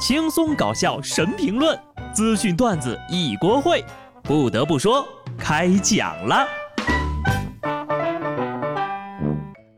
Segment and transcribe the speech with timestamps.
[0.00, 1.78] 轻松搞笑神评论，
[2.10, 3.84] 资讯段子一锅烩。
[4.22, 6.48] 不得不说，开讲了。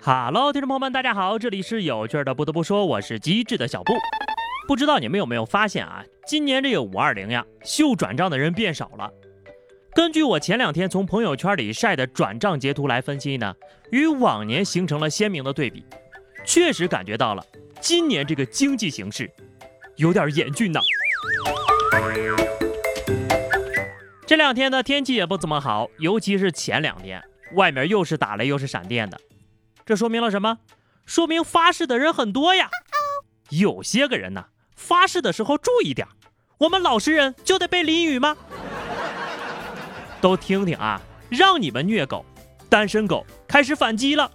[0.00, 2.32] Hello，听众朋友们，大家好，这里是有趣的。
[2.32, 3.95] 不得不说，我是机智的小布。
[4.68, 6.04] 不知道你们有没有发现啊？
[6.25, 9.11] 今年这个五二零呀，秀转账的人变少了。
[9.93, 13.52] 根据我前两天从朋友圈里晒的转账截图来分析呢，
[13.91, 15.84] 与往年形成了鲜明的对比，
[16.46, 17.45] 确实感觉到了
[17.80, 19.29] 今年这个经济形势。
[19.96, 20.80] 有点严峻呐。
[24.26, 27.22] 这两天呢，天气也不怎么好，尤其是前两天，
[27.54, 29.20] 外面又是打雷又是闪电的。
[29.84, 30.58] 这说明了什么？
[31.04, 32.70] 说明发誓的人很多呀。
[33.50, 36.06] 有些个人呢，发誓的时候注意点。
[36.59, 38.36] 我们老实人就得被淋雨吗？
[40.20, 42.25] 都听听啊，让你们虐狗，
[42.70, 44.31] 单身狗开始反击了。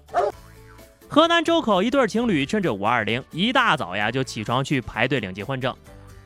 [1.10, 5.76] 河南周口一对情侣趁着五二零一大早呀就起床去排队领结婚证，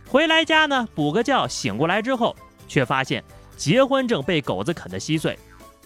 [0.07, 2.35] 回来家呢补个觉，醒过来之后
[2.68, 3.23] 却发现
[3.55, 5.38] 结婚证被狗子啃得稀碎，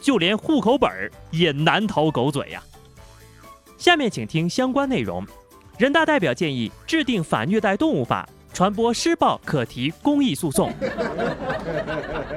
[0.02, 2.64] 就连户口本儿也难逃狗嘴呀。
[3.78, 5.26] 下面请听相关内容：
[5.78, 10.72] 人大代表建议制定反虐待动物法，传播施暴可提公益诉讼。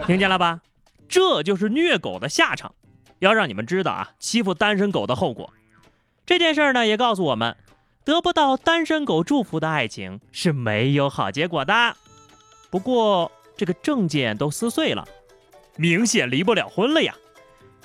[0.06, 0.61] 听见了吧？
[1.09, 2.75] 这就是虐狗的下场，
[3.20, 5.50] 要让你们知道啊，欺负单身狗的后果。
[6.29, 7.57] 这件事儿呢，也告诉我们，
[8.05, 11.97] 得不到单身狗祝福的爱情是没有好结果的。
[12.69, 15.09] 不过，这个证件都撕碎了，
[15.77, 17.15] 明显离不了婚了呀。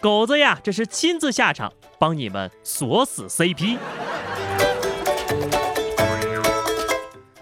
[0.02, 3.78] 狗子呀，这是亲自下场帮你们锁死 CP。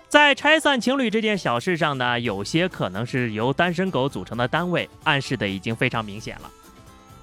[0.08, 6.52] 在拆散情侣这件小事上呢，有些可能是由单身狗组成的单位，暗示的已经非常明显了。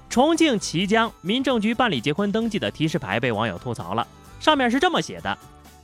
[0.09, 4.07] 重庆綦江民政局办理结婚登记的提示牌被网友吐槽了，
[4.39, 5.37] 上面是这么写的：“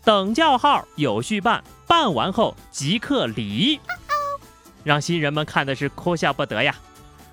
[0.03, 3.79] 等叫号，有序办，办完后即刻离。”
[4.83, 6.75] 让新人们看的是哭笑不得呀。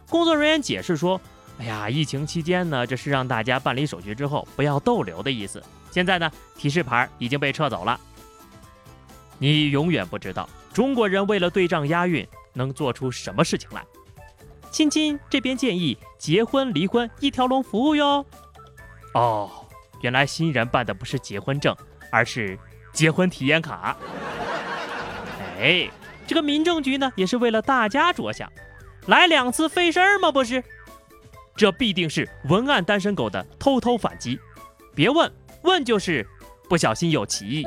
[0.09, 1.19] 工作人员解释说
[1.59, 5.63] ：“哎呀，疫情期间呢，这是让大家办理手续之后不要逗留的意思。
[5.91, 7.99] 现在呢，提示牌已经被撤走了。”
[9.39, 13.83] 你永远不知道中国人为了对仗押韵能做出什么事情来。
[14.73, 18.25] 亲亲，这边建议结婚离婚一条龙服务哟。
[19.13, 19.51] 哦，
[20.01, 21.77] 原来新人办的不是结婚证，
[22.11, 22.59] 而是
[22.91, 23.95] 结婚体验卡。
[25.61, 25.91] 哎，
[26.27, 28.51] 这个民政局呢，也是为了大家着想，
[29.07, 30.33] 来两次费事儿吗？
[30.33, 30.65] 不是，
[31.55, 34.41] 这必定是文案单身狗的偷偷反击。
[34.95, 35.31] 别问，
[35.65, 36.27] 问就是
[36.67, 37.67] 不小心有歧义。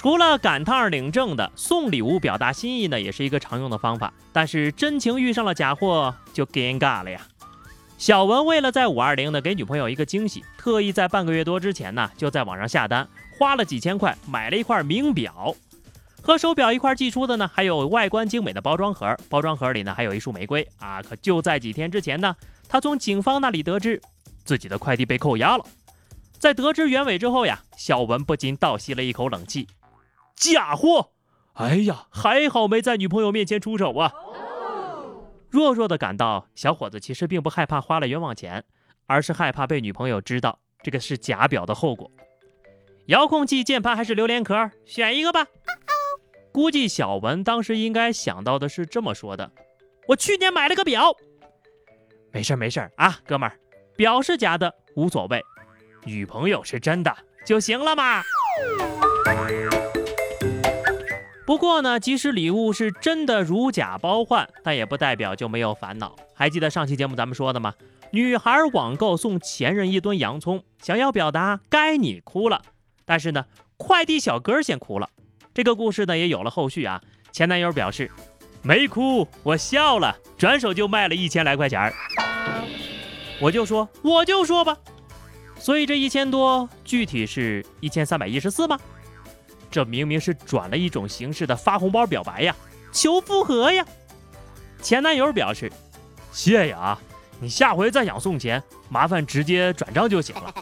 [0.00, 4.10] 除了赶趟领证的送礼物表达心意呢，也是一个常用的方法。
[4.32, 7.20] 但是真情遇上了假货就尴尬了呀。
[7.98, 13.06] 小文为了在五二零呢给女朋友一个惊喜，特意在半个月多之前呢就在网上下单，
[13.38, 15.54] 花了几千块买了一块名表，
[16.22, 21.02] 和手表一块寄出的呢还有外观精美的包装盒，包装盒里呢还有一束玫瑰啊。
[21.02, 22.34] 可就在几天之前呢，
[22.70, 24.00] 他从警方那里得知
[24.46, 25.64] 自己的快递被扣押了。
[26.38, 29.68] 在得知原委之后呀，小文不禁倒吸了一口冷气。
[30.40, 31.10] 假货！
[31.52, 34.10] 哎呀，还好没在女朋友面前出手啊。
[35.50, 38.64] 弱弱的感到，小伙子其实并不害怕花了冤枉钱，
[39.06, 42.10] 而是害怕被女朋友知道这个是假表的后果。
[43.06, 45.46] 遥控器、键盘还是榴莲壳，选一个吧。
[46.52, 49.52] 估计小文当时应该想到的是这么说的
[50.08, 51.14] ：“我去年买了个表。”
[52.32, 53.58] 没事没事啊，哥们儿，
[53.96, 55.44] 表是假的无所谓，
[56.04, 57.14] 女朋友是真的
[57.44, 58.22] 就行了嘛。
[61.50, 66.14] 不过呢，即使礼物是真的如假包换，但也不代表就没有烦恼。
[66.32, 67.74] 还记得上期节目咱们说的吗？
[68.12, 72.62] 女孩网购送前任一吨洋葱，想要表达该你哭了，
[73.04, 73.46] 但是呢，
[73.76, 75.10] 快递小哥先哭了。
[75.52, 77.02] 这个故事呢也有了后续啊。
[77.32, 78.08] 前男友表示
[78.62, 81.92] 没哭，我笑了，转手就卖了一千来块钱儿
[83.40, 84.78] 我就说，我就说吧，
[85.58, 88.78] 所以这一千多，具体是一千三百一十四吗？
[89.70, 92.54] 这明明是转了一种形式的发红包表白呀，
[92.92, 93.86] 求复合呀！
[94.82, 95.70] 前男友表示
[96.32, 96.98] ：“谢谢啊，
[97.38, 100.54] 你下回再想送钱，麻烦直接转账就行了。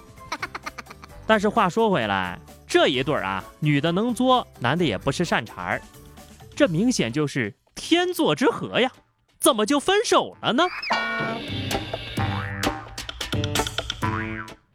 [1.27, 5.83] ”但是话说回来，这一对儿啊，女的能作，男的也不是善茬儿，
[6.55, 8.91] 这明显就是天作之合呀！
[9.39, 10.65] 怎么就分手了呢？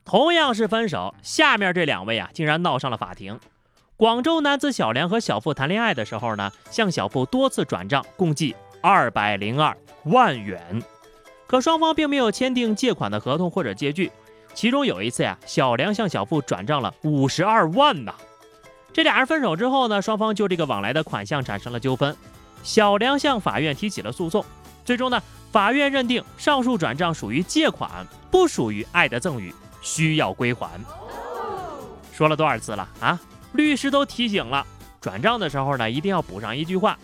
[0.05, 3.39] 同样是分手，下面这两位啊，竟然闹上了法庭。
[4.03, 9.73] 广州男子小梁和小付谈恋爱的时候呢，向小付多次转账，共计二百零二
[10.03, 10.83] 万元。
[11.47, 14.11] 可双方并没有签订借款的合同或者借据。
[14.53, 18.13] 其中有一次呀，小梁向小付转账了五十二万呐。
[18.91, 22.13] 这俩人分手之后呢，双方就这个往来的款项产生了纠纷，
[22.61, 24.43] 小梁向法院提起了诉讼。
[24.83, 30.69] 最终呢，法院认定上述转账属于借款，不属于爱的赠与，需要归还。
[32.11, 33.17] 说了多少次了啊？
[33.53, 34.65] 律师都提醒了，
[34.99, 36.97] 转账的时候呢，一定要补上一句话：“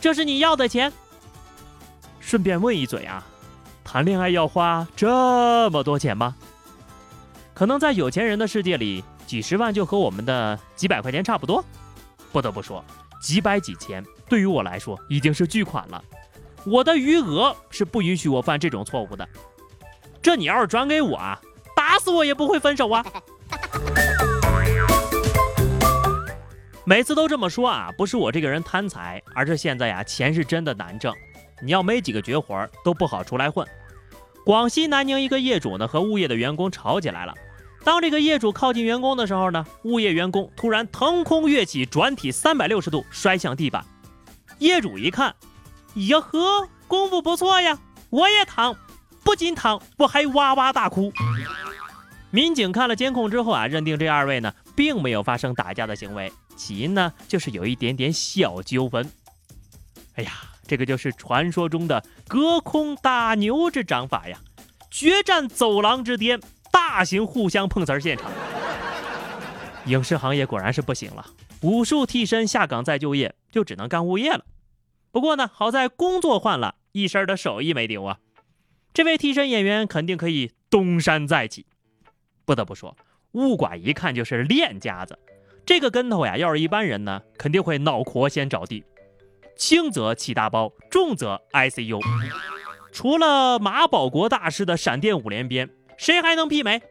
[0.00, 0.92] 这是你要的钱。”
[2.18, 3.24] 顺便问一嘴啊，
[3.84, 6.34] 谈恋爱要花这么多钱吗？
[7.52, 11.64] 可能在有钱人的世界里，几十万就和我们的几百块钱差不多。
[12.32, 12.82] 不得不说，
[13.20, 16.02] 几百几千对于我来说已经是巨款了。
[16.64, 19.28] 我的余额是不允许我犯这种错误的。
[20.22, 21.38] 这你要是转给我啊，
[21.76, 23.04] 打死我也不会分手啊！
[26.84, 31.14] 每次都这么说啊，不是我这个人贪财，而是现在呀，钱是真的难挣。
[31.62, 33.64] 你要没几个绝活都不好出来混。
[34.44, 37.32] 广西南宁一个业主呢和物业的员工吵起来了。
[37.84, 43.84] 当这个业主靠近员工的时候呢，物业员工突然腾空跃起，转体三百六十度摔向地板。
[44.58, 45.32] 业主一看，
[45.94, 47.78] 呀呵，功夫不错呀，
[48.10, 48.74] 我也躺，
[49.22, 51.12] 不仅躺，我还哇哇大哭。
[52.30, 59.10] 民警看了监控之后啊，认定这二位呢并没有发生打架的行为，起因呢就是有一点点小纠纷。
[60.14, 60.32] 哎呀。
[60.64, 64.38] 这个就是传说中的隔空打牛之掌法呀！
[64.90, 66.40] 决战走廊之巅，
[66.70, 68.30] 大型互相碰瓷儿现场。
[69.86, 71.26] 影视行业果然是不行了，
[71.62, 74.46] 武术替身下岗再就业，就只能干物业了。
[75.10, 78.18] 不过呢，好在工作换了，一身的手艺没丢啊。
[78.94, 81.66] 这位替身演员肯定可以东山再起。
[82.46, 82.96] 不得不说，
[83.32, 85.18] 物管一看就是练家子，
[85.64, 88.84] 这个跟头呀，要是一般人呢，肯定会脑壳先着地。
[89.56, 92.00] 轻则起大包，重则 ICU。
[92.90, 96.82] 除了马保国大师的闪电五连鞭，谁还能媲美？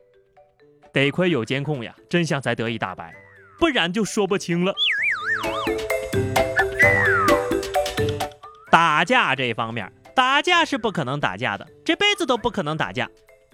[0.94, 3.14] 得亏有监控呀，真相才得以大白，
[3.60, 4.74] 不然就说不清了。
[8.72, 13.10] 打架这方面，打架是不可能打架的，这辈子都不可能打架。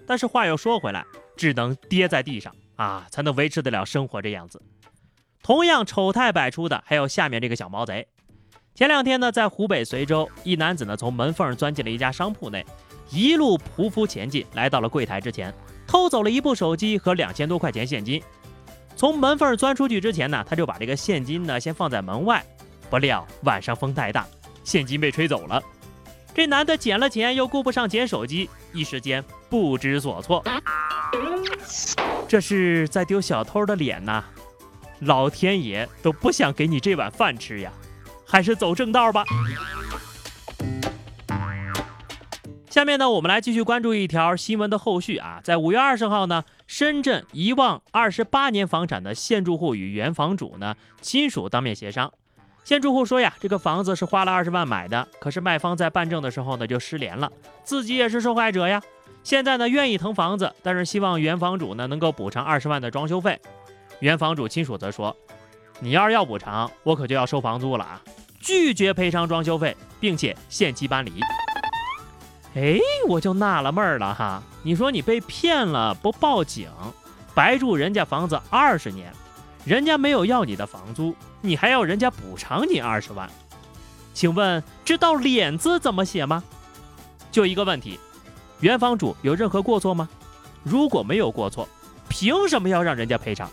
[0.06, 1.04] 但是话又说回来，
[1.36, 4.62] 只能跌在地上啊，才能维持得了生活这样子。
[5.42, 8.06] 同样丑态百出的，还有下面这个小毛贼。
[8.72, 12.64] 前两天呢，在湖北随州，一男子呢从门缝钻进了一家商铺内，
[13.10, 15.52] 一路匍匐前进，来到了柜台之前，
[15.88, 18.22] 偷走了一部手机和两千多块钱现金。
[18.94, 22.44] 从门缝钻出去之前呢，他就把这个现金呢先放在门外。
[22.88, 24.24] 不料晚上风太大，
[24.62, 25.60] 现金被吹走了。
[26.32, 30.44] 这男的捡了钱，又顾不上捡手机，一时间不知所措。
[32.28, 34.22] 这是在丢小偷的脸呐！
[35.00, 37.72] 老天爷都不想给你这碗饭吃呀！
[38.26, 39.24] 还是走正道吧。
[42.68, 45.40] 下面呢，我们来继续关注一条新闻的后续啊。
[45.42, 52.12] 在五月二十号呢，深圳一望二十八年房产的现住户与原房主呢亲属当面协商。
[52.62, 57.32] 现住户说呀，这个房子是花了二十万买的，可是卖方在办证的时候呢就失联了，
[57.64, 58.82] 自己也是受害者呀。
[59.22, 63.38] 现在呢愿意腾房子，但是希望原房主呢能够补偿二十万的装修费。
[64.00, 65.16] 原房主亲属则说，
[65.80, 68.00] 你要是要补偿，我可就要收房租了啊。
[68.40, 71.20] 拒绝赔偿装修费，并且限期搬离。
[72.54, 76.70] 哎，我就纳了闷儿了哈，你说你被骗了不报警，
[77.34, 79.12] 白住人家房子二十年，
[79.64, 83.28] 人家没有要你的房租，你还要人家补偿你二十万？
[84.14, 86.42] 请问知道脸字怎么写吗？
[87.30, 88.00] 就一个问题，
[88.60, 90.08] 原房主有任何过错吗？
[90.64, 91.68] 如果没有过错，
[92.08, 93.48] 凭什么要让人家赔偿？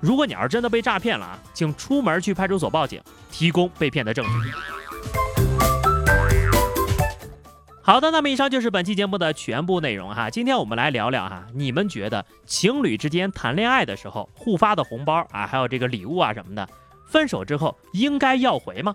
[0.00, 4.30] 如果你要是真的被诈骗了啊，请出门去派出所报警，提供被骗的证据。
[7.80, 10.28] 好的，那么以上就是本期节目的全部内容哈。
[10.28, 16.68] 今天我们来聊聊哈，你们觉得情侣之间谈恋爱的时候互发的红包啊，还有这个礼物啊什么的，
[17.06, 18.94] 分手之后应该要回吗？